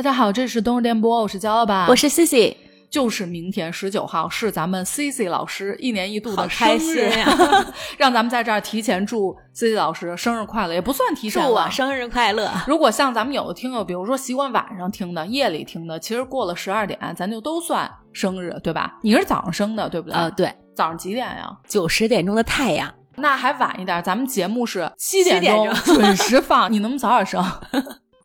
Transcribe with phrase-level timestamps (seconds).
[0.00, 2.56] 大家好，这是冬日电波，我是焦老板，我是 C C，
[2.88, 7.36] 就是明天十九号是咱们 C C 老师一年一度的开生日心呀！
[7.98, 11.64] 让咱们在这儿提前祝 C C 老师生日快乐，也不算提祝前了。
[11.66, 12.50] 我生日快乐！
[12.66, 18.98] 如果像咱们有的听友，比如说习惯晚上听的、夜里听的，其实过了十二点，咱就都算生日，对吧？
[19.02, 20.16] 你是早上生的，对不对？
[20.16, 21.54] 呃，对，早上几点呀？
[21.68, 27.44] 九十点钟的太阳，那还晚一点，咱们节目是七点钟钟 准时放，你能不能早点生？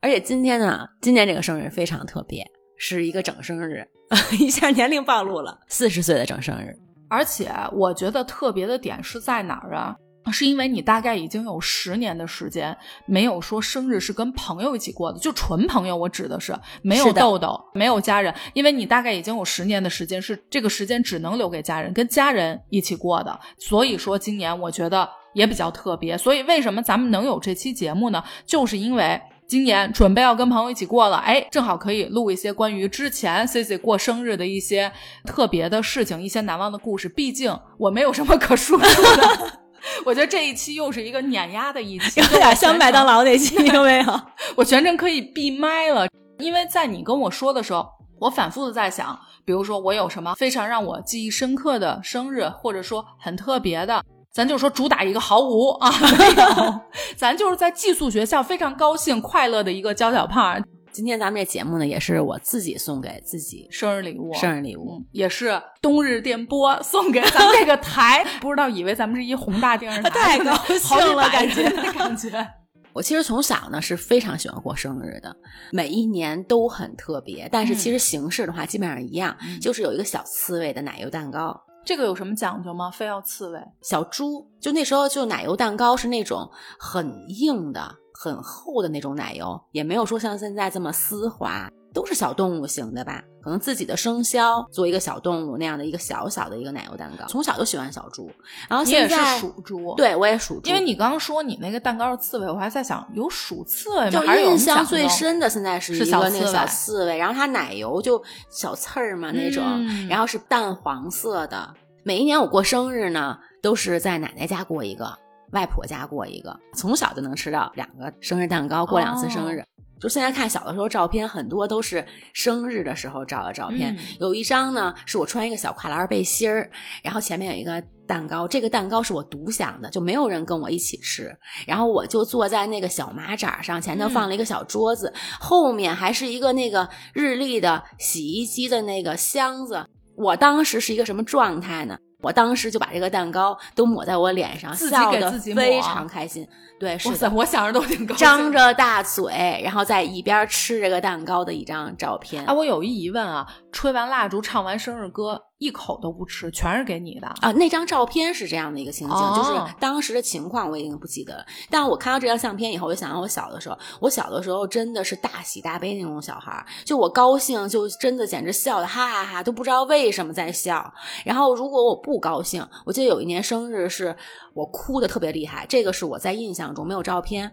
[0.05, 2.45] 而且今天呢，今年这个生日非常特别，
[2.77, 3.83] 是一个整生日，
[4.39, 6.77] 一下年龄暴露了，四十岁的整生日。
[7.09, 9.95] 而且我觉得特别的点是在哪儿啊？
[10.31, 12.77] 是因为你大概已经有十年的时间
[13.07, 23.39] 没有说生日是跟朋友一起过的，就纯朋友，我指的是没有豆豆，没有家人，因为你大概已经有十年的时间是这个时间只能留给家人，跟家人一起过的。
[23.57, 26.15] 所以说今年我觉得也比较特别。
[26.15, 28.23] 所以为什么咱们能有这期节目呢？
[28.45, 29.19] 就是因为。
[29.47, 34.91] 今年准备要跟朋友一起过了，哎，正好可以录一些关于之前 C C 过生日的一些
[35.25, 37.07] 特别的事情，一些难忘的故事。
[37.07, 39.59] 毕竟我没有什么可说出的，
[40.03, 44.21] 我觉得这一期又是一个碾压的一期，有点像麦当劳那期，有没有？
[44.57, 46.07] 我全程可以闭麦了，
[46.39, 47.87] 因为在你跟我说的时候，
[48.19, 54.03] 我反复的在想，比如说我有什么非常让我记忆深刻的生日，或者说很特别的，
[54.35, 56.81] 咱就说主打一个毫无啊， 没有，
[57.15, 64.97] 咱就是在寄宿学校非常高兴快乐的一个娇小胖今天咱们这节目呢，也是我自己送给自己生日礼物，生日礼物。
[64.99, 72.45] 嗯，也是冬日电波送给咱们这个台， 不知道以为咱们是一宏大电视台，太高兴了感觉感觉。
[72.91, 75.33] 我其实从小呢是非常喜欢过生日的，
[75.71, 81.61] 每一年都很特别，但是其实形式的话基本上一样，嗯就是有一个小刺猬的奶油蛋糕。
[81.85, 82.89] 这个有什么讲究吗？
[82.89, 83.63] 非要刺猬？
[83.81, 93.23] 小猪，就那时候就奶油蛋糕是那种很硬的、很厚的那种奶油，也没有说像现在这么丝滑，都是小动物型的吧？
[93.41, 97.25] 可能自己的生肖做一个小动物那样的一个小小的一个奶油蛋糕。
[97.27, 98.29] 从小就喜欢小猪，
[98.67, 104.25] 然后你也是现在属猪，，对我也属猪，因为你刚刚说你那个蛋糕是刺猬，我还在想有属刺猬就吗？
[104.27, 111.73] 还是印象最深的现在是一个那个小刺猬，然后它奶油就小刺儿嘛那种，嗯然后是淡黄色的。
[112.03, 115.17] 每一年我过生日呢，都是在奶奶家过一个，
[115.53, 119.61] 外婆家过一个，从小就能吃到两个生日蛋糕，过两次生日。
[119.61, 119.65] 哦
[119.99, 123.95] 就现在看小的时候照片，很多都是生日的时候照的照片。
[123.95, 126.69] 嗯有一张呢，是我穿一个小跨栏背心儿，
[127.03, 131.35] 然后前面有一个蛋糕，这个蛋糕是我独享的，就没有人跟我一起吃。
[131.65, 139.85] 然后我就坐在那个小马扎上，前头放了一个小桌子，后面还是一个那个日立的洗衣机的那个箱子。
[140.15, 141.97] 我当时是一个什么状态呢？
[142.25, 146.47] 我当时就把这个蛋糕都抹在我脸上，自己笑得给自己抹非常开心。
[146.79, 148.17] 对，是的，我想着都挺高兴。
[148.17, 157.27] 张着大嘴，然后在一边吃这个蛋糕的一张照片啊，我有一疑问啊，吹完蜡烛，唱完生日歌，一口都不吃，全是给你的。
[157.41, 161.45] 啊，那张照片是这样的一个情景，哦就是当时的情况我已经不记得了。
[161.69, 170.93] 但是我看到这张相片以后，我就想到我小的时候，我小的时候真的是大喜大悲那种小孩儿，就我高兴就真的简直笑的哈哈哈，都不知道为什么在笑。
[171.25, 174.15] 然后如果我不高兴，我记得有一年生日是
[174.53, 177.51] 我哭的特别厉害，这个是我在印象中没有照片，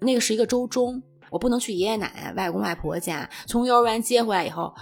[0.00, 4.74] 那个是一个周中，我不能去爷爷奶奶、外公外婆家，从幼儿园接回来以后。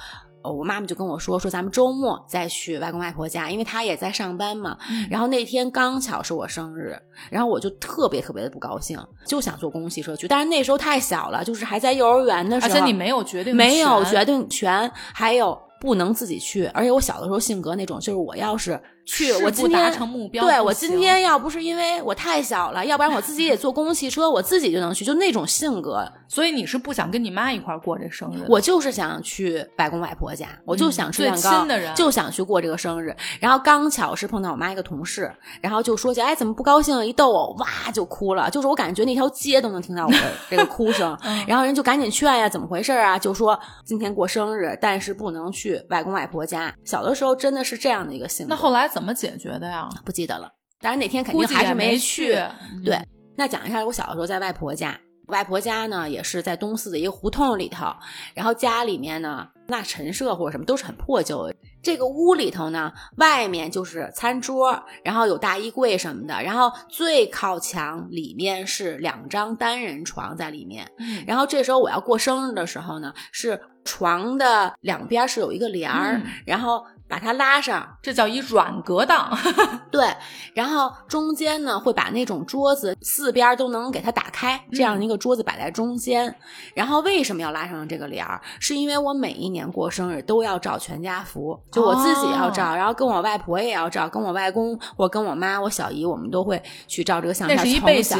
[0.42, 4.76] 哦，我妈妈就跟我说说咱们周末再去外公外婆家，因为她也在上班嘛。
[4.90, 6.96] 嗯然后那天刚巧是我生日，
[7.30, 10.26] 然后我就特别特别的不高兴，就想坐公共汽车去。
[10.26, 16.66] 但是那时候太小了，就是还在幼儿园的时候，而且你没有决定权，没有决定权，还有不能自己去。
[16.66, 26.06] 而且我小的时候性格那种，就是我要是去，我今天达成目标对我今天要不是因为我太小了，要不然我自己也坐公共汽车，我自己就能去，就那种性格。
[26.28, 28.46] 所以你是不想跟你妈一块过这生日？
[28.48, 33.14] 我就是想去外公外婆家，我就想吃蛋糕，亲的人就想去过这个生日。
[33.38, 35.30] 然后刚巧是碰到我妈一个同事，
[35.60, 37.04] 然后就说起，哎，怎么不高兴？
[37.04, 40.18] 一逗我，哇就哭了，就是我感觉那条街都能听到我的
[40.48, 41.16] 这个哭声。
[41.22, 43.18] 嗯然后人就赶紧劝呀，怎么回事啊？
[43.18, 46.72] 就说今天过生日，但是不能去外公外婆家。
[46.84, 49.88] 小的时候真的是这样的一个性格，那后来怎么解决的呀？
[50.04, 52.34] 不记得了，但是那天肯定还是没去。
[52.34, 52.98] 嗯对，
[53.36, 54.98] 那讲一下我小的时候在外婆家，
[55.28, 57.86] 外婆家呢也是在东四的一个胡同里头，
[58.34, 61.54] 然后家里面呢那陈设或者什么都是很破旧的。
[61.82, 70.88] 这个屋里头呢，外面就是餐桌，然后有大衣柜什么的，然后最靠墙里面是两张单人床在里面。
[70.98, 79.36] 嗯然后这时候我要过生日的时候呢，是床的两边是有一个帘儿，嗯然后把它拉上，这叫一软隔档。
[79.92, 80.08] 对，
[80.54, 86.34] 然后中间呢会把那种桌子四边都能给它打开，这样一个桌子摆在中间。
[86.74, 88.40] 然后为什么要拉上这个帘儿？
[88.58, 97.58] 是因为我每一年过生日都要照全家福，就我自己要照，然后跟我外婆也要照，跟我外公或跟我妈、我小姨，我们都会去照这个相片。
[97.58, 98.18] 那是一背景，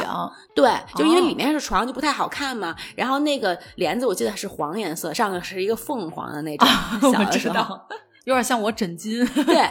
[0.53, 2.75] 对，就因为里面是床，就不太好看嘛。
[2.95, 7.79] 然后那个帘子我记得是黄颜色，上头是一个凤凰的那种，小的时候。
[8.25, 9.69] 有点像我枕巾， 对，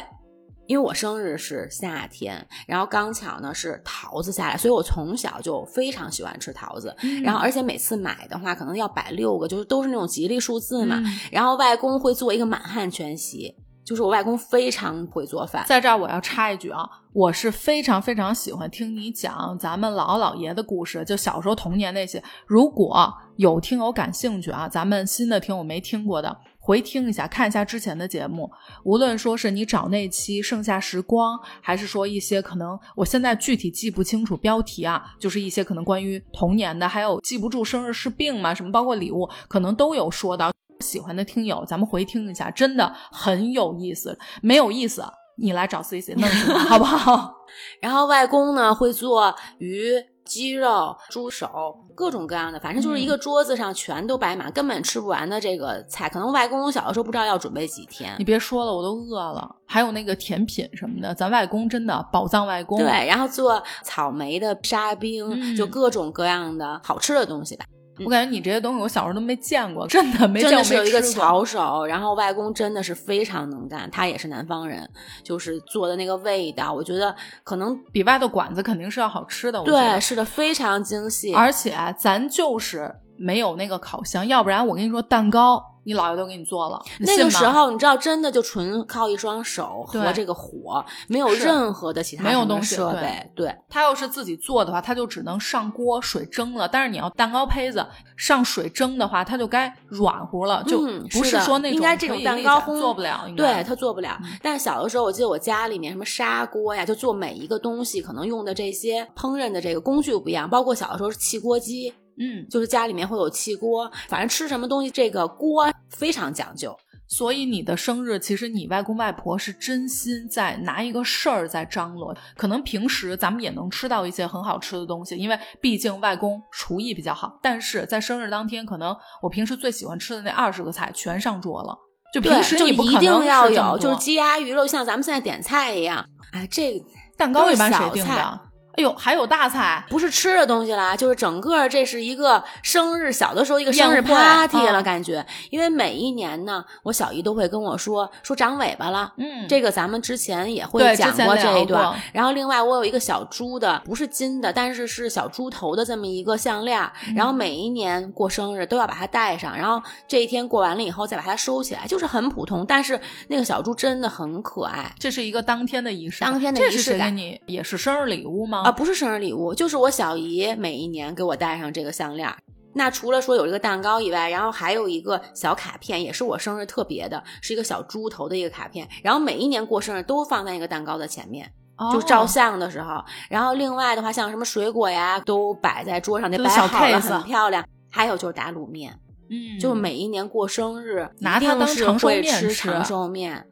[0.67, 6.95] 因为我生日是夏天，然后刚巧呢是桃子下来，所以我从小就非常喜欢吃桃子。
[7.23, 11.03] 然后而且每次买的话，可能要摆六个，就是都是那种吉利数字嘛。
[11.31, 13.55] 然后外公会做一个满汉全席，
[13.85, 15.65] 就是我外公非常会做饭。
[15.67, 22.23] 在这儿我要插一句啊，我是非常非常喜欢听你讲咱们姥姥姥爷的故事，就小时候童年那些。
[22.47, 26.37] 如果有听友感兴趣啊，咱们新的听友没听过的。
[26.65, 28.49] 回听一下，看一下之前的节目。
[28.85, 38.55] 无论说是你找那期《盛夏时光》，还是说一些可能我现在具体记不清楚标题啊，就是一些可能关于童年的，还有记不住生日是病吗？
[38.55, 40.53] 什么包括礼物，可能都有说到。
[40.79, 44.17] 喜欢的听友，咱们回听一下，真的很有意思。
[44.41, 45.05] 没有意思，
[45.39, 47.35] 你来找 C C 弄去， 好不好？
[47.81, 50.12] 然后外公呢会做鱼。
[50.33, 56.09] 鸡肉、猪手，各种各样的，反正就是一个桌子上全都摆满，根本吃不完的这个菜。
[56.09, 58.15] 可能外公小的时候不知道要准备几天。
[58.19, 59.57] 你别说了，我都饿了。
[59.67, 62.79] 还有那个甜品什么的，咱外公真的宝藏外公。
[62.79, 67.67] 对，然后做草莓的沙冰，就各种各样的好吃的东西吧。
[68.05, 74.89] 我感觉你这些东西我小时候都没见过，真的没真的是有一个巧手，然后外公真的是非常能干，他也是南方人，
[75.23, 77.15] 就是做的那个味道，我觉得
[77.45, 79.63] 可能比外头馆子肯定是要好吃的。
[79.63, 85.63] 对，是的，非常精细，而且咱就是没有那个烤箱，要不然我跟你说蛋糕。
[85.85, 93.29] 你姥爷都给你做了，那个时候你知道，真的就纯靠一双手和这个火，没有任何的其他没有东西设备。
[93.35, 96.69] 对，他要是自己做的话，他就只能上锅水蒸了。
[96.69, 97.85] 但是你要蛋糕胚子
[98.17, 103.27] 上水蒸的话，它就该软乎了，就不是说那种应该这种蛋糕烘做不了。
[103.37, 104.17] 对，他做不了。
[104.41, 111.93] 但是小的时候，我记得我家里面什么砂锅呀，就做每一个东西可能用的这些烹饪的这个工具不一样，包括小的时候是汽锅机。
[112.19, 116.77] 嗯，就是家里面会有气锅，反正吃什么东西这个锅非常讲究。
[117.09, 122.17] 所以你的生日，其实你外公外婆是真心在拿一个事儿在张罗。
[122.39, 127.39] 可能平时咱们也能吃到一些很好吃的东西，因为毕竟外公厨艺比较好。
[127.43, 131.77] 但是在生日当天，可能我平时最喜欢吃的那二十个菜全上桌了。
[132.15, 136.03] 就平时你不一定要有，就是鸡鸭鱼肉，像咱们现在点菜一样。
[136.33, 136.83] 哎，这
[137.19, 138.41] 蛋糕一般谁定的？
[138.75, 145.25] 哎呦，还有大菜，不是吃的东西啦，就是整个这是一个生日，小的时候一个生日 party 了，感觉。
[145.51, 151.95] 因为每一年呢，我小姨都会跟我说说长尾巴了，嗯，这个咱们之前也会讲过这一段。
[152.13, 156.81] 然后另外我有一个小猪的，不是金的，但是是小猪头的这么一个项链。
[157.15, 162.99] 然后每一年过生日都要把它戴上，然后这一天过完了以后再把它收起来，就是很普通，但是
[163.29, 164.91] 那个小猪真的很可爱。
[164.99, 168.62] 这是一个当天的仪式，当天的仪式感，你也是生日礼物吗？
[168.63, 172.33] 啊，不是生日礼物，就是我小姨每一年给我戴上这个项链。
[172.75, 178.89] 那除了说有这个蛋糕以外，然后还有一个小卡片，也是我生日特别的，是一个小猪头的一个卡片。
[179.03, 181.51] 然后每一年过生日都放在一个蛋糕的前面，
[181.93, 183.05] 就照相的时候。
[183.29, 187.63] 然后另外的话，像什么水果呀，都摆在桌上，那摆好了，很漂亮。
[187.91, 192.51] 还有就是打卤面，嗯，就每一年过生日，拿它当长寿面吃。
[192.53, 193.47] 长寿面。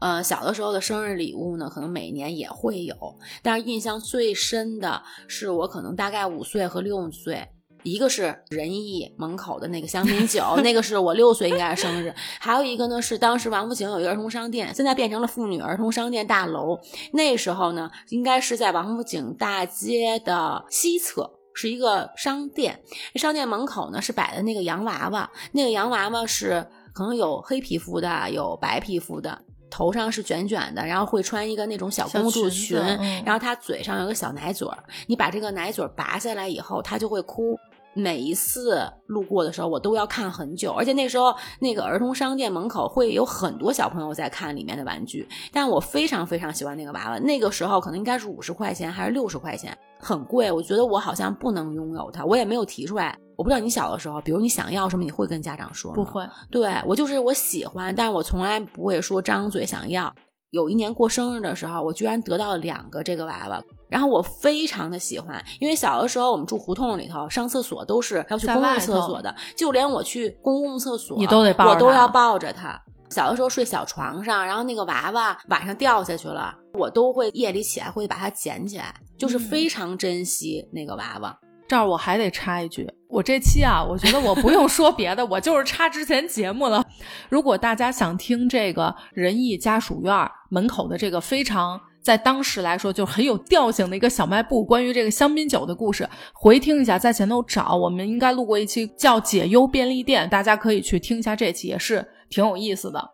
[0.00, 2.94] 呃，小的时候的生日礼物呢，可能每年也会有，
[3.42, 7.46] 但是印象最深的是我可能大概五岁和六岁，
[7.82, 16.80] 一个是仁义门口的那个香槟酒，那个是我六岁应该是生日，还有一个呢是当时王府井有一个儿童商店，现在变成了妇女儿童商店大楼，
[17.12, 22.82] 那时候呢应该是在王府井大街的西侧，是一个商店，
[23.16, 29.42] 商店门口呢是摆的那个洋娃娃，那个洋娃娃是可能有黑皮肤的，有白皮肤的。
[29.70, 32.76] 头上是卷卷的，然后会穿一个那种小公主裙，
[33.24, 34.78] 然后她嘴上有个小奶嘴儿。
[35.06, 37.56] 你把这个奶嘴拔下来以后，她就会哭。
[37.92, 40.70] 每一次路过的时候，我都要看很久。
[40.70, 47.18] 而且那时候那个儿童商店门口会有很多小朋友在看里面的玩具，但我非常非常喜欢那个娃娃。
[47.18, 50.52] 那个时候可能应该是五十块钱还是六十块钱，很贵。
[50.52, 53.18] 我觉得我好像不能拥有它，我也没有提出来。
[53.40, 55.94] 我不知道你小的时候，比如你想要什么，你会跟家长说吗？
[55.94, 56.22] 不会。
[56.50, 60.14] 对我就是我喜欢，但是我从来不会说张嘴想要。
[60.50, 72.78] 有一年过生日的时候，我居然得到了两个这个娃娃，然后我非常的喜欢，因为小的时候我们住胡同里头，上厕所都是要去公共厕所的，就连我去公共厕所，你都得抱，我都要抱着它。
[73.08, 81.34] 小的时候睡小床上，然后那个娃娃晚上掉下去了，我都会夜里起来会把它捡起来，就是非常珍惜那个娃娃。
[81.66, 86.84] 这儿我还得插一句，我这期啊，我觉得我不用说别的，我就是插之前节目了。
[87.28, 91.80] 如果大家想听这个仁义家属院门口的这个非常。
[92.02, 94.64] 在当时来说，就很有调性的一个小卖部。
[94.64, 103.06] 关于这个香槟酒的故事，回听一下，在前头找，我们应该录过一期叫《解忧便利店》，大家可以去听一下这期，也是挺有意思的。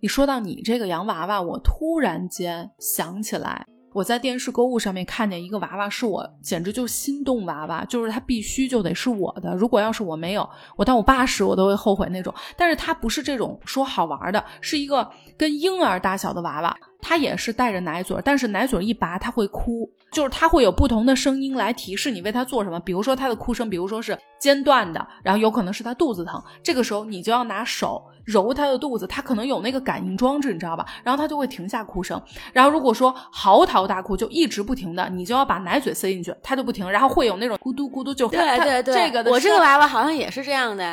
[0.00, 3.64] 你说到你这个洋娃娃，我突然间想起来。
[3.94, 9.54] 我在电视购物上面看见一个娃娃，是我简直就心动娃娃，就是它必须就得是我的。
[9.54, 10.46] 如果要是我没有，
[10.76, 12.34] 我到我八十我都会后悔那种。
[12.56, 15.08] 但是它不是这种说好玩的，是一个
[15.38, 22.80] 跟婴儿大小的娃娃，它也是带着奶嘴，但是奶嘴一拔它会哭，就是它会有不同的声音来提示你为它做什么。
[22.80, 28.02] 比如说它的哭声，比如说是间断的，然后有可能是它肚子疼，这个时候你就要拿手。
[28.24, 30.86] 揉他的肚子，他可能有那个感应装置，你知道吧？
[31.02, 32.18] 然后他就会停下哭声。
[32.54, 36.90] 然后如果说嚎啕大哭，就一直不停的，你就要把奶嘴塞进去，他就不停。
[36.90, 40.84] 然后会有那种咕嘟咕嘟，就对对对，这个我这个娃娃好像也是这样的。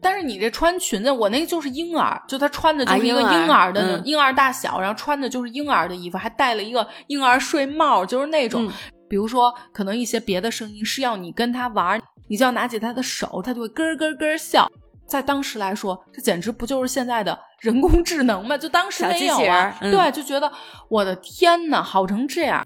[0.00, 8.70] 但是你这穿裙子，我那个就是婴儿，就他穿的就是一个婴儿的婴儿大小，然后穿的就是婴儿的衣服，还戴了一个婴儿睡帽，就是那种。
[9.10, 14.70] 比如说，可能一些别的声音是要你跟他玩，你就要拿起他的手，他就会咯咯咯笑。
[15.06, 18.58] 在当时来说，这简直不就是现在的人工智能吗？
[18.58, 20.52] 就当时没有啊，对，就觉得
[20.90, 22.62] 我的天呐，好成这样。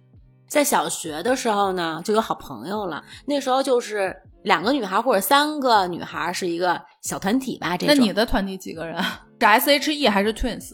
[0.48, 3.04] 在小学的时候呢，就有好朋友了。
[3.26, 4.12] 那时候就是
[4.42, 7.76] 两个女孩或者三个女孩是一个小团体吧。
[7.76, 9.02] 这那你的团体几个人？
[9.40, 10.72] 是 S H E 还是 Twins？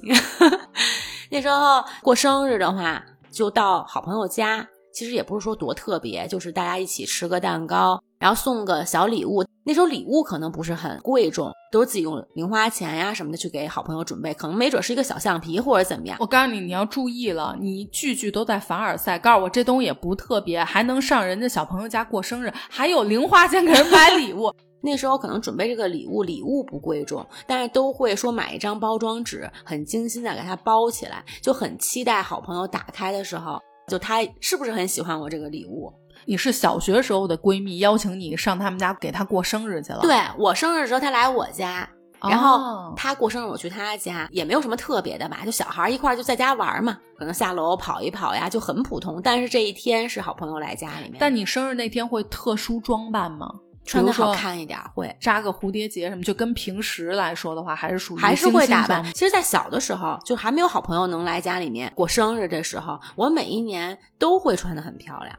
[1.30, 4.66] 那时候过生日的话，就到好朋友家。
[4.92, 9.44] 其实也不是说多特别，就是大家一起吃个蛋糕，然后送个小礼物。
[9.64, 16.16] 那时候礼物可能不是很贵重，都是自己用零花钱呀什么的去给好朋友准备，可能没准是一个小橡皮或者怎么样。
[16.20, 19.18] 我告诉你，你要注意了，你句句都在凡尔赛。
[19.18, 24.50] 告诉我这东西也不特别，还能上人家小朋友家过生日，还有零花钱给人买礼物。
[24.80, 33.58] 那时候可能准备这个礼物，礼物不贵重，但是都会说买一张包装纸，很精心的给它包起来，就很期待好朋友打开的时候。
[33.88, 35.90] 就他是不是很喜欢我这个礼物？
[36.28, 40.00] 你是小学时候的闺蜜邀请你上他们家给她过生日去了？
[40.02, 41.88] 对我生日的时候她来我家，
[42.20, 49.22] 然后她过生日我去她家，也没有什么特别的吧，就小孩一块就在家玩嘛，可能下楼跑一跑呀，就很普通。
[49.24, 53.50] 但是这一天是好朋友来家里面，但你生日那天会特殊装扮吗？
[53.86, 59.02] 穿的好看一点，会扎个蝴蝶结什么，就跟平时来说的话，还是属于还是会打扮。
[59.14, 65.34] 其实，在小的时候，就还没有好朋友能来家里面过生日的时候，我每一年都会穿的很漂亮。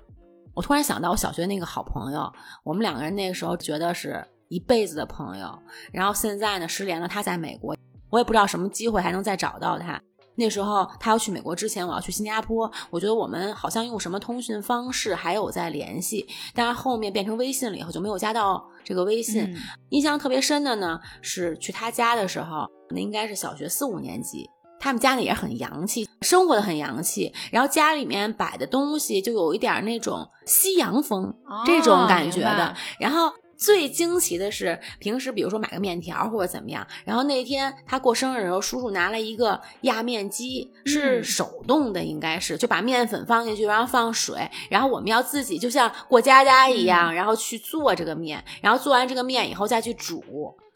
[0.60, 2.30] 我突然想到，我小学那个好朋友，
[2.66, 5.58] 我们两个人那个时候觉得是一辈子的朋友，
[5.94, 7.74] 然后现在呢失联了，他在美国，
[8.10, 9.98] 我也不知道什么机会还能再找到他。
[10.36, 12.70] 那时候他要去美国之前，我要去新加坡。
[12.90, 19.56] 我觉得我们好像用什么通讯方式还有在联系，但是后面变成微信了以后就没有加到这个微信。
[19.92, 31.34] 印象特别深的呢是去他家的时候，那应该是小学四五年级，他们家里也很洋气，生活的很洋气，然后家里面摆的东西就有一点那种西洋风
[31.66, 33.32] 这种感觉的，然后。
[33.60, 50.24] 最惊奇的是，平时比如说买个面条或者怎么样，然后那天他过生日的时候，叔叔拿了一个压面机，是手动的，应该是就把面粉放进去，然后放水，然后我们要自己就像过家家一样，然后去做这个面，然后做完这个面以后再去煮。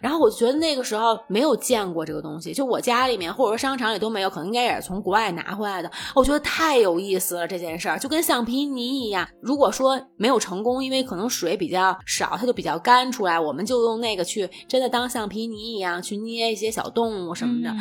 [0.03, 5.89] 然后我觉得那个时候没有见过这个东西，就我家里面或者说商场里都没有，可能应该也是从国外拿回来的。
[6.13, 9.25] 我觉得太有意思了这件事儿，就跟橡皮泥一样。
[9.41, 17.73] 如果说没有成功，因为可能水比较少，它就比较干出来，我们就用那个去真的当橡皮泥一样去捏一些小动物什么的。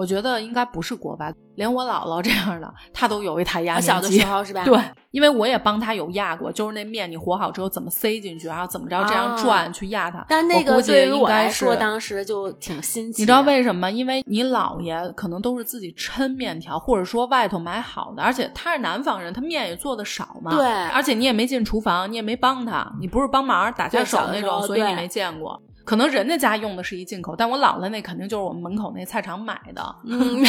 [0.00, 3.86] 我觉得应该不是国外，连我姥姥这样的，她都有一台压面机。
[3.86, 4.64] 小的时候是吧？
[4.64, 4.80] 对，
[5.10, 10.24] 因为我也帮她有压过，就是那面你和好之后怎么塞进去，然后怎么着这样转去压它。
[10.26, 13.20] 但那个对于我来说，当时就挺新奇。
[13.20, 13.90] 你知道为什么？
[13.90, 20.50] 因为你姥爷可能都是自己抻面条，或者说外头买好的，而且他是南方人，他面也做的少嘛。
[20.50, 25.60] 对，而且你也没进厨房，你也没帮他，你不是帮忙打下手那种，所以你没见过。
[25.84, 29.96] 可能人家家用的是一进口，但我姥姥那肯定就是我们门口那菜场买的。
[30.04, 30.44] 嗯，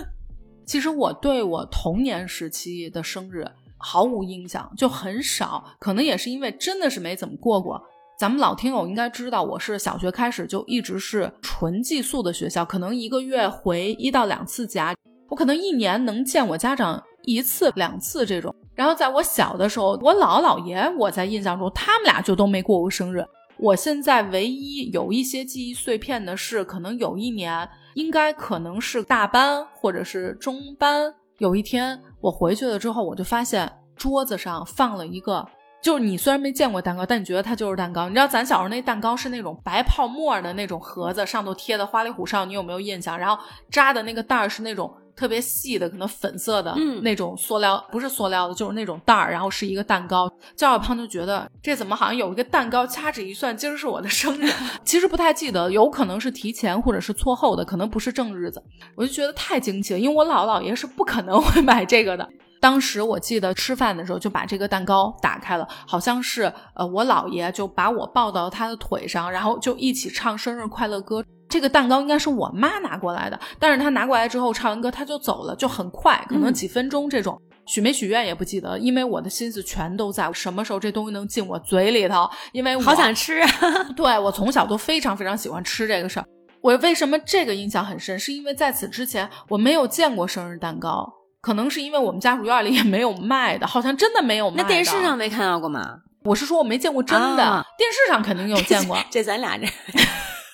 [0.66, 3.46] 其实我对我童年时期的生日
[3.78, 5.64] 毫无印象，就很少。
[5.78, 7.80] 可能也是因为真的是没怎么过过。
[8.18, 14.94] 咱们老听友应该知道，我是小学开始就一直是纯寄宿的学校，可能一个月回一到两次家，
[15.28, 18.54] 我可能一年能见我家长一次两次这种。
[18.74, 23.24] 然后在我小的时候，我姥姥姥爷，我在印象中他们俩就都没过过生日。
[23.60, 35.46] 我现在唯一有一些记忆碎片的是，可能有一年，应该可能是大班或者是中班，有一天我回去了之后，我就发现桌子上放了一个。
[35.82, 38.06] 就是你虽然没见过蛋糕，但你觉得它就是蛋糕。
[38.06, 43.18] 你知道咱小时候那蛋糕是那种白泡沫的那种盒子，上头贴的花里胡哨，你有没有印象？
[43.18, 50.26] 然后扎的那个袋儿是那种特别细的，可能粉色的那种塑料，不是塑料的，就是那种袋儿，然后是一个蛋糕。
[50.56, 52.86] 焦小胖就觉得这怎么好像有一个蛋糕？
[52.86, 54.50] 掐指一算，今儿是我的生日。
[54.82, 58.62] 其实不太记得，有可能是提前或者是错后的，可能不是正日子。
[58.96, 62.26] 我就觉得太惊奇了，因为我姥姥姥爷是不可能 会买这个的。
[62.58, 71.22] 当时我记得吃饭的时候就把这个蛋糕打开了，好像是呃我姥爷就把我抱到他的腿上，然后就一起唱生日快乐歌。
[71.50, 77.38] 这个蛋糕应该是我妈拿过来的，但是她拿过来之后唱完歌她就走了，就很快，可能几分钟这种。
[77.66, 83.40] 许没许愿也不记得，因为我的心思全都在什么时候这东西能进我嘴里头，因为我好想吃。
[83.40, 83.48] 啊
[83.94, 86.26] 对我从小都非常非常喜欢吃这个事儿。
[86.62, 88.18] 我为什么这个印象很深？
[88.18, 91.12] 是因为在此之前我没有见过生日蛋糕。
[91.42, 94.62] 可能是因为我们家属院里也没有卖的，好像真的没有卖。
[94.62, 95.96] 那电视上没看到过吗？
[96.24, 98.98] 我是说我没见过真的，电视上肯定有见过。
[99.08, 99.64] 这咱俩这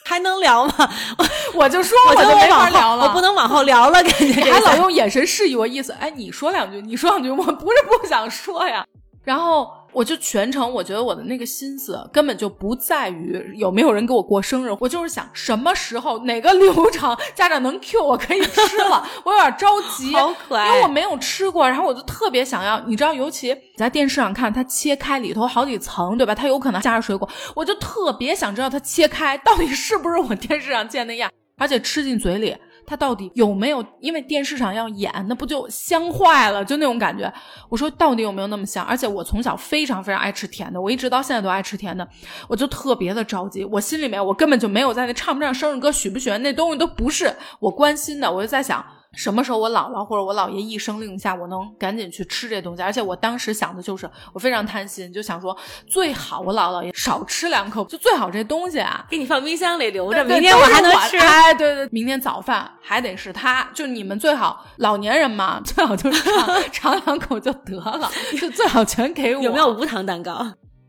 [0.07, 0.91] 还能聊吗？
[1.55, 5.93] 我就说我就没法聊了，我不能往后聊了，感觉你还老用眼神示意我意思。
[5.99, 8.87] 哎，你说两句，你说两句，我不是不想说呀。
[9.25, 9.69] 然后。
[9.97, 26.35] 我就全程，我觉得我的那个心思根本就不在于有没有人给我过生日，我就是想什么时候哪个流程家长能 Q 我可以吃了，我有点着急，好可爱，因为我没有吃过，然后我就特别想要，你知道，尤其在电视上看它切开里头好几层，对吧？
[26.35, 32.55] 它有可能加上水果，我就特别想知道它切开到底是不是我电视上见那样，而且吃进嘴里。
[32.87, 33.85] 他到底有没有？
[34.01, 36.65] 因为电视上要演，那不就香坏了？
[36.65, 37.33] 就那种感觉。
[37.69, 38.85] 我说到底有没有那么香？
[38.85, 42.07] 而且我从小非常非常爱吃甜的，我一直到现在都爱吃甜的，
[42.49, 43.65] 我就特别的着急。
[43.65, 48.85] 我心里面我根本就没有在那唱不唱生日歌、许不许愿那东西都不是我关心的，我就在想。
[49.17, 52.83] 什么时候我姥姥或者我姥爷一声令下，我能赶紧去吃这东西？
[52.83, 55.57] 而且我当时想的就是，我非常贪心，就想说
[55.87, 61.17] 最好我姥姥爷少吃两口，就最好这东西啊，给你放冰箱里留着，明天我还能吃。
[61.19, 66.23] 哎，对对，明天早饭还得是他，就你们最好老年人嘛，最好就是
[66.71, 69.43] 尝 尝两口就得了，就最好全给我。
[69.43, 70.47] 有没有无糖蛋糕？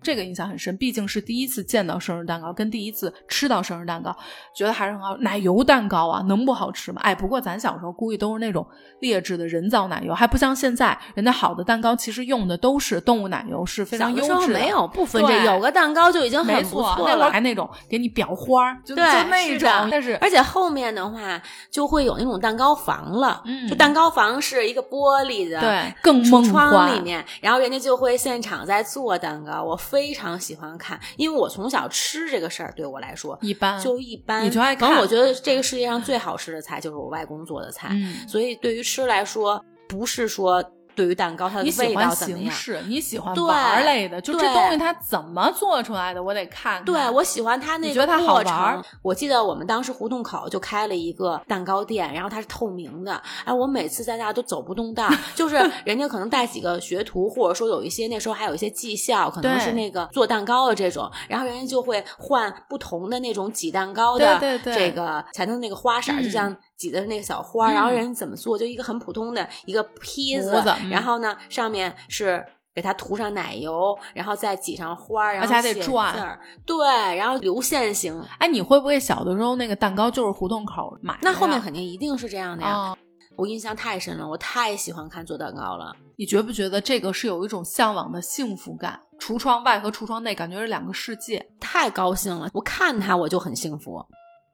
[0.08, 4.15] 这个印象很深，毕竟是第一次见到生日蛋糕，跟第一次吃到生日蛋糕，
[4.56, 5.17] 觉得还是很好。
[5.17, 7.02] 奶油蛋糕啊，能不好吃吗？
[7.04, 8.65] 哎，不过咱小时候估计都是那种
[9.02, 14.60] 劣质的人造奶油，还不像现在，人家好的蛋糕其实用的都是动物奶油，是非常优质的。
[14.60, 17.30] 没有不分这，有个蛋糕就已经很不错了。
[17.30, 19.89] 还那种给你裱花，就就那种。
[19.91, 29.76] 但是而且后面的话就会有那种蛋糕房了，嗯，就蛋糕房是一个玻璃的，对，更梦幻里面，然后人家就会现场在做蛋糕，我。
[29.88, 34.44] 非常喜欢看，因为我从小吃这个事儿对我来说一般，就一般。
[34.46, 34.98] 你就爱看。
[35.00, 37.96] 我觉得这个世界上最好吃的菜就是我外公做的菜，
[38.28, 40.64] 所以对于吃来说，不是说。
[40.98, 42.54] 对于蛋糕，它的味道怎么样？
[42.88, 46.84] 你喜欢玩类的，就这东西它怎么做出来的，我得看。
[46.84, 48.84] 对我喜欢它那个过程。
[49.04, 53.14] 我记得我们当时胡同口就开了一个蛋糕店，然后它是透明的。
[53.46, 55.56] 哎，我每次在那都走不动道， 就是
[55.86, 66.58] 人家可能带几个学徒，或者说有一些那时候还有一些技校，可能是那个做蛋糕的这种，然后人家就会换不同的那种挤蛋糕的这个才能那个花色，就像。
[66.78, 68.58] 挤的那个小花，然后人怎么做？
[68.58, 76.78] 就一个很普通的一个坯子，然后呢，上面是给它涂上奶油，然后再挤上花，然后还得转，对，
[77.16, 78.24] 然后流线型。
[78.38, 81.18] 哎，你会不会小的时候那个蛋糕就是胡同口买？
[81.24, 82.96] 那后面肯定一定是这样的呀。
[83.36, 85.96] 我印象太深了，我太喜欢看做蛋糕了。
[86.18, 89.00] 你觉不觉得这个是有一种向往的幸福感？
[89.20, 92.50] 橱窗外和橱窗内感觉是两个世界，太高兴了。
[92.54, 94.04] 我看它我就很幸福。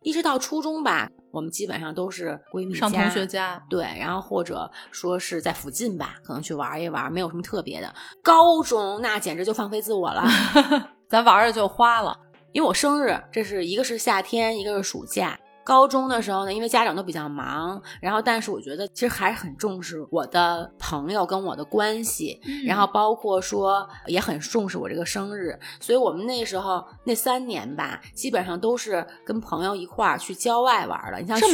[0.02, 7.92] 一直到初中吧，我们基本上都是闺蜜上同学家，对，然后或者说是在附近吧，可能去玩一玩，没有什么特别的。
[8.22, 10.24] 高中那简直就放飞自我了，
[11.10, 12.16] 咱玩着就花了，
[12.52, 15.40] 因为我生日，这是一个是夏天，一个是暑假。
[15.64, 31.20] 高中的时候呢，因为家长都比较忙，然后但是我觉得其实还是很重视我的朋友跟我的关系，然后包括说也很重视我这个生日，所以我们那时候那三年吧，基本上都是跟朋友一块儿去郊外玩了。
[31.20, 31.48] 你像去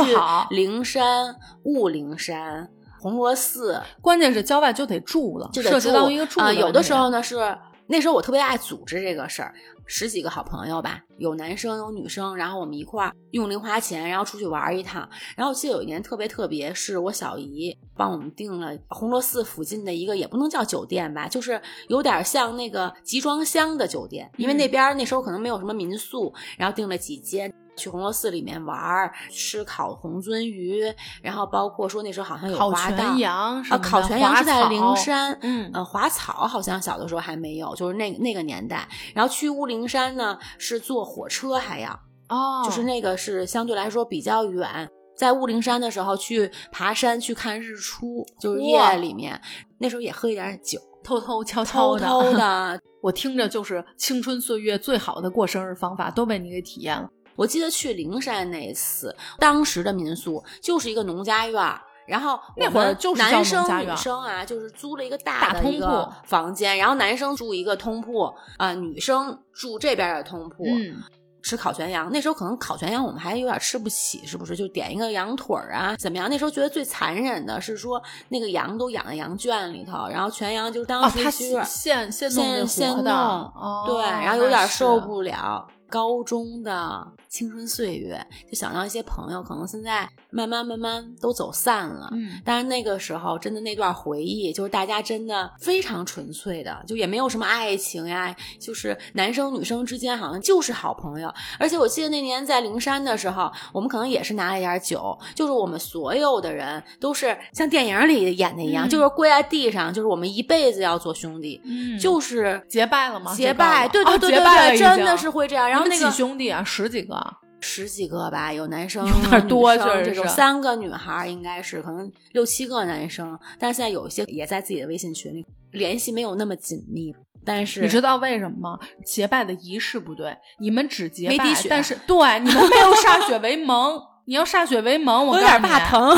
[0.49, 2.69] 灵山、雾灵山、
[2.99, 6.51] 红螺寺，关键是郊外就得住了，就得当一个住啊。
[6.51, 7.57] 有的时候呢是。
[7.91, 9.51] 那时候我特别爱组织这个事儿，
[9.87, 15.09] 十几个好朋友吧，有男生有女生，然后我们一块儿用零花钱，然后出去玩一趟。
[15.35, 27.51] 然后我记得有一年特别特别，是我小姨帮我们订了红螺寺附近的一个，也不能叫酒店吧，就是有点像那个集装箱的酒店，因为那边那时候可能没有什么民宿，然后订了几间。
[27.79, 30.83] 去红螺寺里面玩儿，吃烤红鳟鱼，
[31.23, 38.87] 然后包括说那时候好像有烤全羊什啊，烤全羊是在灵山，嗯呃，滑草好像小的时候还没有，就是那那个年代。
[39.15, 41.91] 然后去乌灵山呢，是坐火车还要，
[42.27, 44.89] 哦，就是那个是相对来说比较远。
[45.17, 49.41] 在雾灵山的时候去爬山去看日出，就是夜里面，
[49.79, 52.07] 那时候也喝一点酒，偷偷悄悄的。
[52.07, 52.79] 偷的。
[53.01, 57.09] 我听着就是青春岁月最好的过生日方法，都被你给体验了。
[57.39, 61.81] 我记得去灵山那一次，当时的民宿就是一个农家院儿。
[62.05, 70.63] 然后那会儿就是叫男生女生啊，就是租了一个大大的一个通铺房间，然后男生住一个通铺啊、女生住这边的通铺。
[70.65, 70.97] 嗯，
[71.43, 74.55] 吃烤全羊，那时候可能烤全羊我们还有点吃不起，是不是？
[74.55, 76.27] 就点一个羊腿儿啊，怎么样？
[76.31, 83.51] 那时候觉得最残忍的是说那个羊都养在羊圈里头，然后全羊就是当时其实现现现弄现现弄，
[83.85, 85.67] 对，然后有点受不了。
[85.89, 92.09] 高中的青春岁月，就想到一些朋友，可能现在慢慢慢慢都走散了。
[92.11, 101.33] 嗯，但是那个时候，真的那段回忆，就是大家真的非常纯粹的，就也没有什么爱情呀，就是男生女生之间好像就是好朋友。
[101.57, 113.33] 而且我记得那年在灵山的时候，我们可能也是拿了一点酒，就是我们所有的人都是像电影里演的一样，嗯就是跪在地上，就是我们一辈子要做兄弟，嗯，就是结拜了吗？
[113.35, 115.69] 结拜，对哦对对对对，真的是会这样。
[115.69, 117.15] 然后你们那个兄弟啊，十几个，
[117.59, 127.13] 十几个吧，有男生有点多女生确实这种三个女孩应该是可能六七个男生，但是现在有一些也在自己的微信群里联系没有那么紧密，
[127.45, 128.79] 但是你知道为什么吗？
[129.05, 133.99] 结拜的仪式不对，你们只结拜没滴血，但是对你们没有歃血为盟。
[134.25, 136.15] 你要歃血为盟，我我有点怕，疼，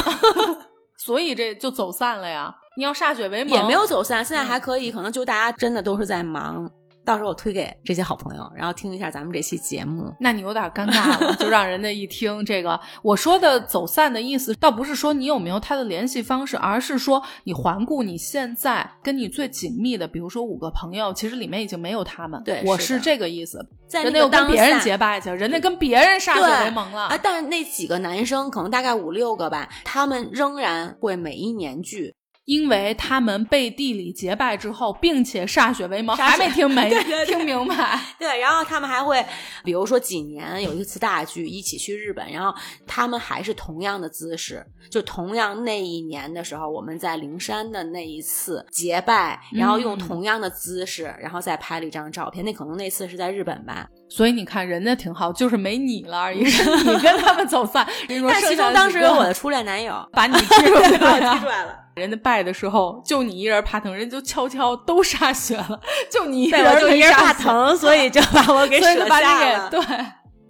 [0.99, 2.53] 所以这就走散了呀。
[2.75, 6.69] 你要歃血为盟，也没有走散，现在嗯还可以，可能就大家真的都是在忙。
[7.03, 10.13] 到时候我推给这些好朋友，然后听一下咱们这期节目。
[10.19, 22.41] 那你有点尴尬了，就让人家一听这个，我说的走散的意思，倒不是说你有没有他的联系方式，而是说你环顾你现在跟你最紧密的，比如说五个朋友，其实里面已经没有他们。
[22.43, 23.65] 对我是这个意思。
[23.87, 27.07] 在人家又跟别人结拜去，人家跟别人歃血为盟了。
[27.07, 36.89] 啊，但是那几个男生可能大概五六个吧，他们仍然会每一年聚，因为他们背地里结拜之后，并且歃血为盟，还没听没
[37.25, 37.99] 听明白。
[38.17, 39.23] 对，然后他们还会，
[39.63, 42.53] 比如说几年有一次大聚，一起去日本，然后
[42.87, 52.43] 他们还是同样的姿势，就同样那一年的时候，我们在灵山的那一次结拜，然后用嗯同样的姿势，然后再拍了一张照片。
[52.43, 57.87] 那可能那次是在日本吧，所以你看，人家挺好，就是没你了而已，是 你跟他们走散。
[58.07, 61.77] 但其中当时有我的初恋男友，把你踢出去把我了踢出来了。
[62.01, 65.79] 人家拜的时候，就你一人怕疼，人家就悄悄都歃血了，
[66.11, 69.69] 就你一对，人就一人怕疼，所以就把我给 所以舍就把你给下了。
[69.69, 69.81] 对。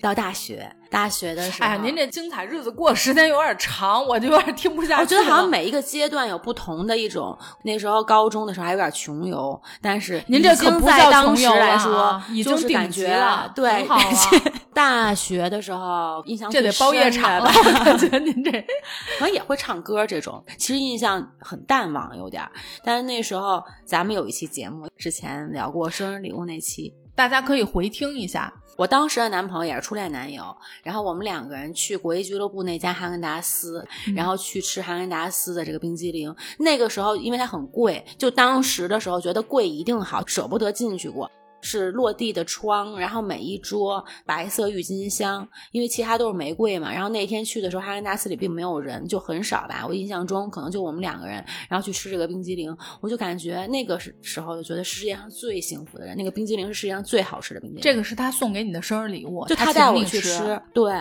[0.01, 5.01] 到大学，大学的时候，哎呀，您这精彩日子过时间有点长，我就有点听不下去。
[5.01, 7.37] 我觉得好像每一个阶段有不同的一种。
[7.65, 13.87] 那时候高中的时候还有点穷游，但是您这已经可不叫在当时穷游来说啊，已经是感顶级觉了对，
[14.73, 18.51] 大学的时候印象这得最包夜深场了，的吧 我感觉您这。
[18.51, 22.51] 可能也会唱歌这种，其实印象很淡忘，有点儿。
[22.83, 28.53] 但是那时候咱们有一期节目，之前聊过生日礼物那期，大家可以回听一下。
[28.77, 30.43] 我当时的男朋友也是初恋男友，
[30.81, 36.33] 然后我们两个人去国际俱乐部那家哈根达斯，然后去吃哈根达斯的这个冰激凌。
[36.57, 41.29] 那个时候因为它很贵，就当时的时候觉得贵一定好，舍不得进去过。
[41.61, 46.91] 是落地的窗，然后每一桌白色郁金香，因为其他都是玫瑰嘛。
[46.91, 49.85] 然后那天去的时候，哈根达斯里并没有人，就很少吧。
[49.87, 57.81] 我印象中可能就我们两个人，然后去吃这个冰激凌，我就感觉那个时时候就觉得世界上最幸福的人，那个冰激凌是世界上最好吃的冰激凌。
[57.81, 60.93] 这个是他送给你的生日礼物，就他带我去吃，对，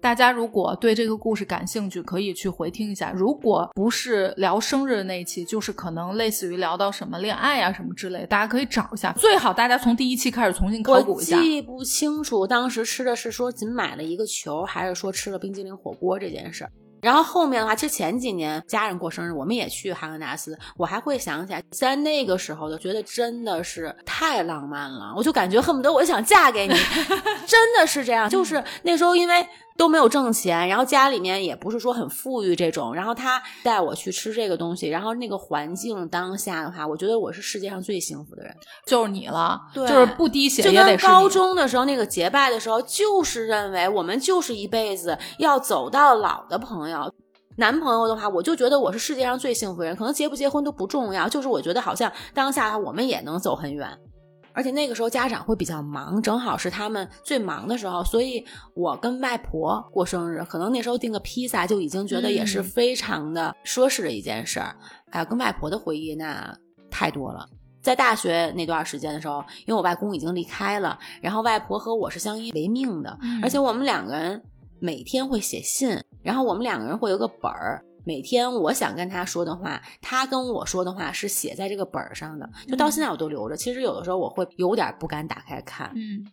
[0.00, 3.10] 大家如果对这个故事感兴趣，可以去回听一下。
[3.10, 9.12] 如果不是聊生日的那一期，就是可能类似于聊到什么恋爱啊什么之类，大家可以找一下。
[9.12, 11.40] 最好大家从第一期开始重新考古一下。
[11.40, 16.70] 记不清楚当时吃的是说仅买了一个球，还是说吃了冰激凌火锅这件事儿。
[17.00, 26.74] 然后后面的话，其实前几年家人过生日，我们也去哈根达斯，我还会想起来，在那个时候就觉得真的是太浪漫了，我就感觉恨不得我想嫁给你，
[27.46, 28.28] 真的是这样。
[28.28, 29.46] 就是那时候因为
[29.78, 38.52] 都没有挣钱，然后家里面也不是说很富裕这种，然后他带我去吃这个东西，然后那个环境当下的话，我觉得我是世界上最幸福的人，
[38.84, 47.14] 就是你了，对就是不滴血就也得是高中的时候那个结拜的时候，就是认为我们就是一辈子要走到老的朋友。
[47.58, 53.88] 男朋友的话，我就觉得我是世界上最幸福的人，可能结不结婚都不重要，就是我觉得好像当下我们也能走很远。
[54.58, 58.44] 而且那个时候家长会比较忙，正好是他们最忙的时候，所以
[58.74, 64.74] 我跟外婆过生日，可能那时候订个披萨就已经觉得也是嗯非常的奢侈的一件事儿。
[65.10, 66.52] 哎呀，跟外婆的回忆那
[66.90, 67.48] 太多了。
[67.80, 74.42] 在大学那段时间的时候，因为我外公已经离开了，然后外婆和我是相依为命的，嗯而且我们两个人
[74.80, 83.54] 每天会写信，然后我们两个人会有个本儿，每天我想跟他说的话，他跟我说的话是写在这个本儿上的，就到现在我都留着。
[83.54, 85.92] 其实有的时候我会有点不敢打开看。
[85.94, 86.24] 嗯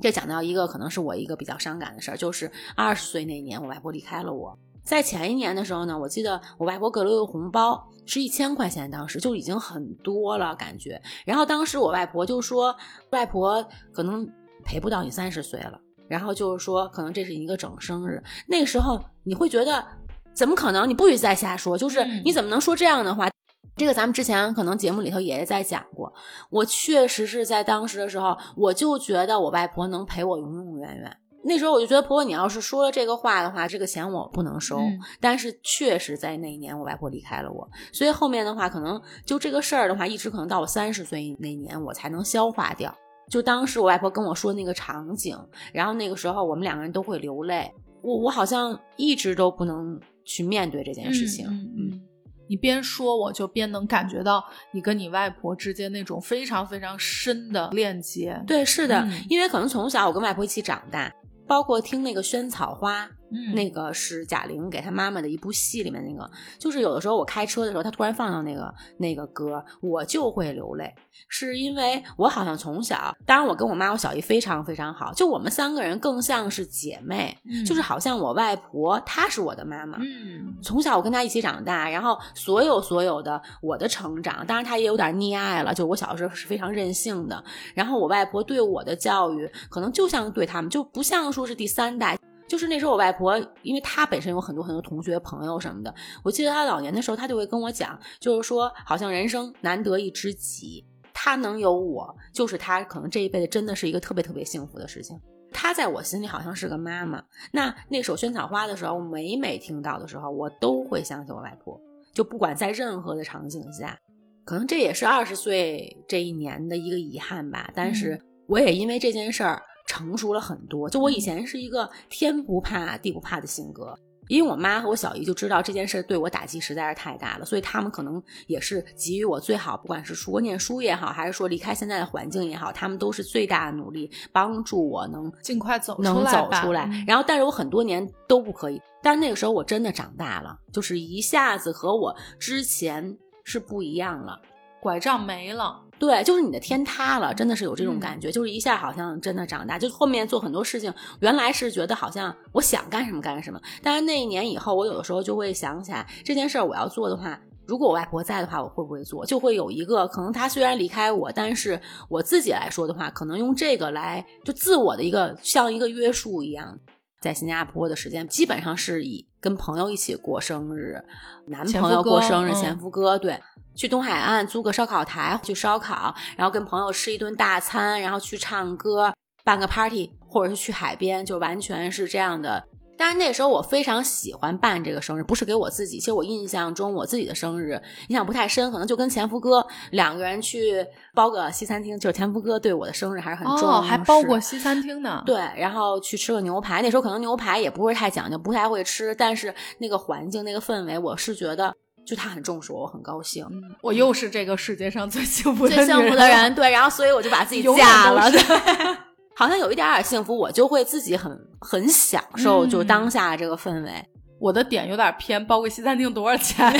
[0.00, 4.58] 这讲到一个可能是我一个比较伤感的事儿，就是二十岁那年我外婆离开了我。
[4.82, 11.00] 在前一年的时候呢，我记得我外婆给了我一个红包，是一千块钱，当时就已经很多了感觉。
[11.24, 12.74] 然后当时我外婆就说，
[13.10, 14.28] 外婆可能
[14.64, 18.20] 陪不到你三十岁了，然后就是说可能这是一个整生日。
[18.48, 19.86] 那个时候你会觉得
[20.34, 20.88] 怎么可能？
[20.88, 23.28] 你不许再瞎说，就是嗯你怎么能说这样的话？
[23.76, 26.12] 这个咱们之前可能节目里头也在讲过，
[26.50, 31.16] 我确实是在当时的时候，我就觉得我外婆能陪我永永远远。
[31.44, 34.76] 那时候我就觉得婆婆，你要是说了这个话的话，这个钱我不能收。
[34.78, 42.94] 嗯但是确实在那一年，我外婆离开了我，所以后面的话，可能就这个事儿的话，一直可能到我三十岁那年，我才能消化掉。
[43.30, 45.36] 就当时我外婆跟我说那个场景，
[45.72, 51.46] 然后那个时候我们两个人都会流泪，我我好像一直都不能去面对这件事情。
[51.46, 52.00] 嗯嗯
[52.48, 58.38] 你边说，我就边能感觉到你跟你外婆之间那种非常非常深的链接。
[58.46, 61.10] 对，是的，嗯因为可能从小我跟外婆一起长大，
[61.46, 70.94] 包括听那个萱草花，嗯，那个是贾玲给她妈妈的一部戏里面那个，就是有的时候我开车的时候，她突然放到那个那个歌，我就会流泪，
[71.28, 80.54] 是因为我好像从小，当然我跟我妈我小姨非常非常好，就我们三个人更像是姐妹，嗯就是好像我外婆她是我的妈妈，嗯。
[80.62, 87.42] 从小我跟她一起长大，然后所有所有的我的成长，当然她也有点溺爱了，就我小时候是非常任性的，
[87.74, 92.18] 然后我外婆对我的教育，可能就像对他们，就不像说是第三代。
[92.52, 100.84] 就是那时候我外婆，因为她本身有很多很多同学朋友什么的，我记得她老年的时候，她就会跟我讲，就是说好像人生难得一知己，
[101.14, 105.18] 她能有我，就是她可能这一辈子真的是一个特别特别幸福的事情。
[105.50, 107.24] 她在我心里好像是个妈妈。
[107.52, 111.80] 那那首《萱草花》的时候，每每听到的时候，我都会想起我外婆。
[112.12, 113.98] 就不管在任何的场景下，
[114.44, 117.70] 可能这也是二十岁这一年的一个遗憾吧。
[117.74, 120.88] 但是我也因为这件事儿成熟了很多。
[120.88, 123.94] 就我以前是一个天不怕地不怕的性格。
[124.28, 137.04] 因为我妈和我小姨就知道这件事对我打击实在是太大了，所以他们可能也是给予我最好，不管是出国念书也好，还是说离开现在的环境也好，他们都是最大的努力帮助我能尽快走出能走出来嗯。
[137.06, 138.80] 然后，但是我很多年都不可以。
[139.02, 144.40] 但那个时候我真的长大了，就是一下子和我之前是不一样了。
[144.80, 145.80] 拐杖没了。
[146.02, 159.24] 对，就是你的天塌了，真的是有这种嗯感觉，就是一下好像真的长大，就后面做很多事情，原来是觉得好像我想干什么干什么，但是那一年以后，我有的时候就会想起来这件事儿我要做的话，如果我外婆在的话，我会不会做？
[159.24, 166.76] 就会有一个可能，她虽然离开我，但是我自己来说的话，可能用这个来就自我的一个像一个约束一样。
[167.22, 171.02] 在新加坡的时间基本上是以跟朋友一起过生日，
[171.46, 173.40] 男朋友过生日，嗯前夫哥对。
[173.74, 182.62] 去东海岸租个烧烤台去烧烤，然后跟朋友吃一顿大餐，然后去唱歌，办个 party，或者是去海边，就完全是这样的。
[183.02, 185.98] 但是那时候我非常喜欢办这个生日，不是给我自己。
[185.98, 187.72] 其实我印象中我自己的生日
[188.06, 195.20] 印象不太深，可能就跟前夫哥两个人去包个西餐厅，就是前夫哥对我的生日还是很重视，哦，还包过西餐厅呢。
[195.26, 196.80] 对，然后去吃个牛排。
[196.80, 201.74] 那时候可能牛排也不是太讲究，不太会吃，但是那个环境、那个氛围，我是觉得
[202.06, 203.44] 就他很重视我，我很高兴。
[203.50, 208.40] 嗯，我又是这个世界上最幸福的最幸福的人，对，然后所以我就把自己嫁了，对，
[209.34, 214.04] 好像有一点点幸福，我就会自己很很享受，嗯就当下这个氛围，
[214.38, 216.72] 我的点有点偏，包个西餐厅多少钱？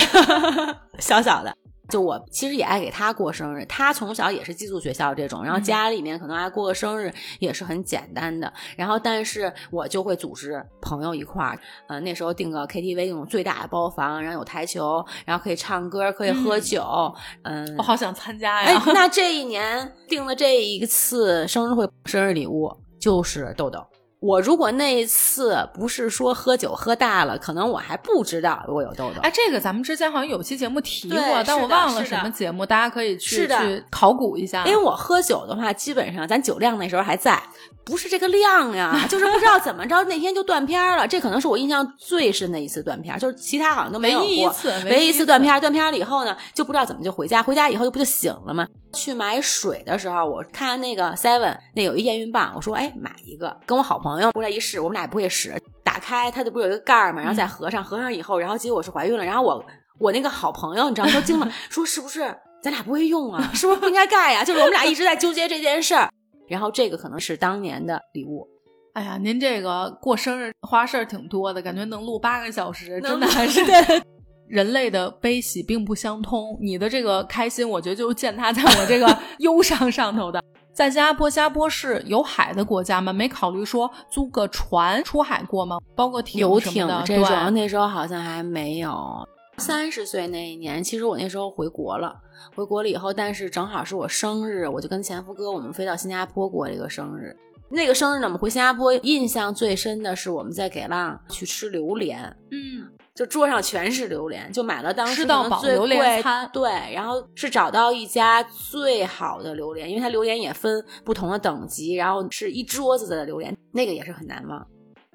[0.98, 1.56] 小小的。
[1.92, 23.84] 就我其实也爱给他过生日，他从小也是寄宿学校这种，然后嗯家里面可能爱过个生日也是很简单的，然后但是我就会组织朋友一块儿，呃那时候订个 KTV 那种最大的包房，然后有台球，然后可以唱歌，可以喝嗯酒，嗯，我好想参加哎呀！，那这一年订的这一次生日会生日礼物就是豆豆。
[24.22, 29.20] 我如果那一次不是说喝酒喝大了，可能我还不知道我有痘痘。
[29.20, 34.64] 哎，这个咱们之前好像有期节目提过，但我忘了什么节目，大家可以去去考古一下。
[34.64, 37.42] 因为我喝酒的话，基本上咱酒量那时候还在，
[37.84, 41.06] 不是这个量呀， 就是不知道怎么着那天就断片儿了。
[41.06, 44.26] 这可能是我印象最深的一次断片儿，就是其他好像都没有过。
[44.28, 48.66] 唯一一次，唯一次断片儿，断片儿了以后呢，就不知道怎么就回家，回家以后就不就醒了吗？
[48.94, 59.64] 去买水的时候，我看那个 Seven 那有一验孕棒，我说哎买一个，跟我好朋友过来一试，我们俩也不会使，打开它就不是有一个盖儿嘛，然后再合上，合上以后，然后结果是怀孕了，然后我
[59.98, 61.14] 我那个好朋友你知道吗？
[61.14, 62.20] 都惊了， 说是不是
[62.62, 63.50] 咱俩不会用啊？
[63.54, 64.44] 是不是不应该盖呀？
[64.44, 66.08] 就是我们俩一直在纠结这件事儿，
[66.48, 68.46] 然后这个可能是当年的礼物，
[68.94, 73.60] 哎呀，您这个过生日花事儿挺多的，感觉能录八个小时，真的还是
[74.48, 76.58] 人类的悲喜并不相通。
[76.60, 80.42] 你的这个开心，我觉得就是践踏在我这个 忧伤上头的。
[80.74, 83.12] 在新加坡，新加坡是有海的国家吗？
[83.12, 85.78] 没考虑说租个船出海过吗？
[85.94, 89.26] 包括艇游艇这种，那时候好像还没有。
[89.62, 92.12] 三十岁那一年，其实我那时候回国了，
[92.56, 97.36] 回国了以后，但是正好是我生日，我就跟前夫哥我们飞到新加坡过这个生日。
[97.70, 106.22] 那个生日呢，我们回新加坡，印象最深的是我们在给浪去吃榴莲，嗯，就桌上全是榴莲，就买了当时吃到最饱榴莲
[106.52, 114.66] 对，然后是找到一家最好的榴莲，因为它榴莲也分不同的等级，然后是一桌子的榴莲，那个也是很难忘。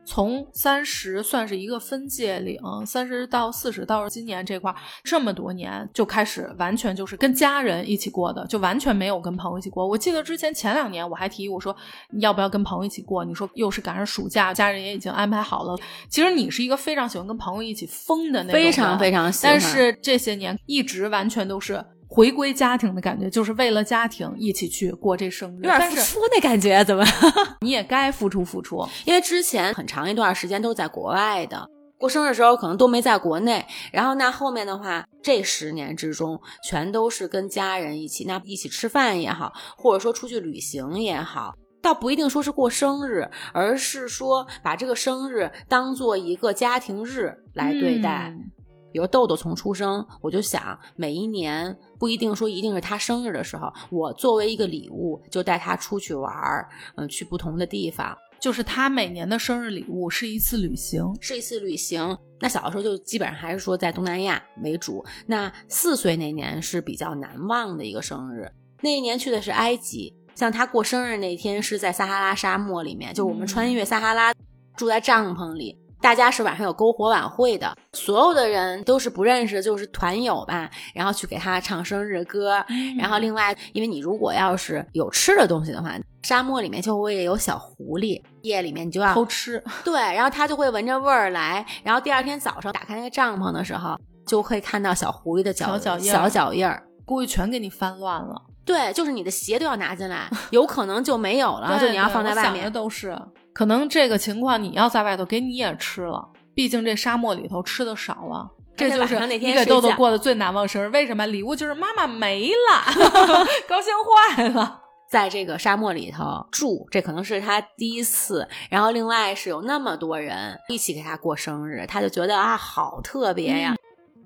[0.08, 9.86] 从三十算是一个分界岭，三十到四十到今年这块儿这么多年就开始完全就是跟家人一起过的，就完全没有跟朋友一起过。
[9.86, 11.76] 我记得之前前两年我还提议我说
[12.12, 15.78] 你要不要跟朋友一起过，你说又是赶上暑假，家人也已经安排好了。
[16.10, 19.52] 其实你是一个非常喜欢跟朋友一起疯的那种人，非常非常喜欢。
[19.54, 27.04] 但是这些年一直完全都是回归家庭的感觉，就是为了家庭一起去过这生日，有点付出那感觉，怎么？
[27.62, 28.88] 你也该付出付出。
[29.06, 31.68] 因为之前很长一段时间都在国外的，
[31.98, 33.66] 过生日的时候可能都没在国内。
[33.92, 41.54] 然后那后面的话，这十年之中全都是跟家人一起，那一起吃饭也好，或者说出去旅行也好。
[41.82, 48.34] 倒不一定说是过生日，而是说把这个生日当做一个家庭日来对待。
[48.36, 48.52] 嗯
[48.92, 58.18] 比如豆豆从出生，我就想每一年不一定说一定是他生日的时候，我作为一个礼物就带他出去玩儿，嗯，去不同的地方。
[58.40, 62.16] 就是他每年的生日礼物是一次旅行，是一次旅行。
[62.40, 65.04] 那小的时候就基本上还是说在东南亚为主。
[65.26, 70.16] 那四岁那年是比较难忘的一个生日，那一年去的是埃及。
[70.36, 74.32] 像他过生日那天是在撒哈拉沙漠里面，就我们穿越撒哈拉，
[74.76, 75.76] 住在帐篷里。
[76.02, 82.64] 大家是晚上有篝火晚会的，所有的人都是不认识，就是团友吧，然后去给他唱生日歌。
[82.98, 89.64] 然后另外，因为你如果要是有吃的东西的话，沙漠里面就会有小狐狸，夜里面你就要偷吃。
[89.84, 96.84] 对，然后它就会闻着味儿来，然后第二天早上打开那个帐篷的时候，就会看到小狐狸的脚小脚印儿小脚印儿。
[97.06, 98.36] 估计全给你翻乱了。
[98.66, 102.74] 对，就是你的鞋都要拿进来，有可能就没有了，对就你要放在外对我想的面。
[102.74, 103.18] 都是，
[103.58, 108.48] 可能这个情况你要在外头给你也吃了，毕竟这沙漠里头吃的少了。
[108.76, 110.90] 这就是你给豆豆过的最难忘生日。
[110.90, 111.26] 为什么？
[111.26, 112.94] 礼物就是妈妈没了，
[113.68, 113.92] 高兴
[114.36, 114.80] 坏了。
[115.10, 118.48] 在这个沙漠里头住，这可能是他第一次。
[118.70, 123.76] 然后另外是有那么多人一起给他过生日，他就觉得啊，好特别呀。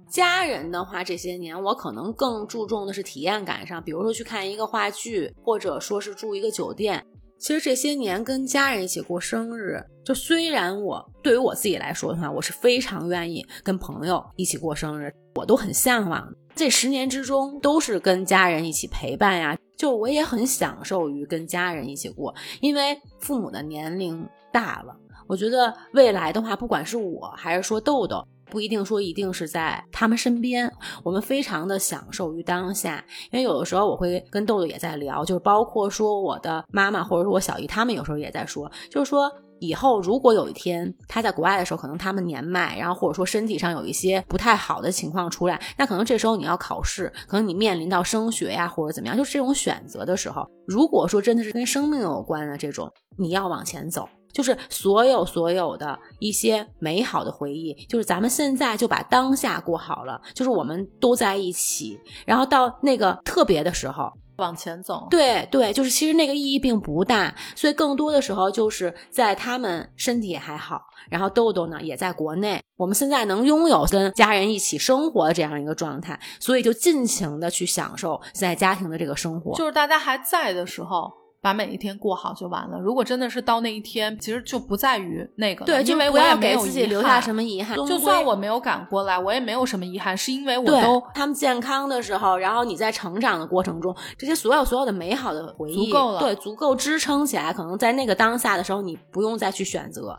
[0.10, 7.06] 家人的话，这些年我可能更注重的是体验感上，比如说去看一个话剧，或者说是住一个酒店。
[7.42, 16.32] 其实这些年跟家人一起过生日，就虽然我对于我自己来说的话，我是非常愿意跟朋友一起过生日，我都很向往。
[16.54, 24.96] 这十年之中都是跟家人一起陪伴呀，就我也很享受于跟家人一起过，因为父母的年龄大了，
[25.28, 28.24] 我觉得未来的话，不管是我还是说豆豆。
[28.52, 30.72] 不一定说一定是在他们身边，
[31.04, 33.04] 我们非常的享受于当下。
[33.32, 54.10] 因为有的时候我会跟豆豆也在聊，就是包括说我的妈妈或者说我小姨，他们有时候也在说，就是说以后如果有一天他在国外的时候，可能他们年迈，然后或者说身体上有一些不太好的情况出来，那可能这时候你要考试，可能你面临到升学呀或者怎么样，就是这种选择的时候，如果说真的是跟生命有关的这种，你要往前走。
[54.34, 79.56] 就是所有所有的一些美好的回忆，就是咱们现在就把当下过好了，就是我们都在一起，然后到那个特别的时候，往前走，对对，就是其实那个意义并不大，所以更多的时候就是在他们身体也还好，然后豆豆呢也在国内，我们现在能拥有跟家人一起生活的这样一个状态，所以就尽情的去享受在家庭的这个生活。
[79.56, 81.12] 就是大家还在的时候，
[81.42, 82.80] 把每一天过好就完了。
[82.80, 87.76] 如果真的是到那一天，其实就不在于那个，对，因为我也没有自己留下什么遗憾。
[87.78, 97.52] 就算我没有赶过来，我也没有什么遗憾，是因为我都他们健康的时候，然后你在成长的过程中，这些所有所有的美好的回忆，足够了对，足够支撑起来。
[97.52, 100.16] 可能在那个当下的时候，你不用再去选择。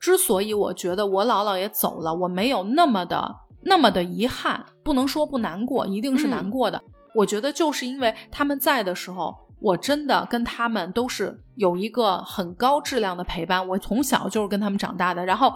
[0.00, 6.82] 之所以我觉得我姥姥也走了，我没有那么的那么的遗憾，不能说不难过，一定是难过的。
[7.14, 13.66] 我觉得就是因为他们在的时候，我真的跟他们都是有一个很高质量的陪伴。
[13.68, 15.54] 我从小就是跟他们长大的，然后。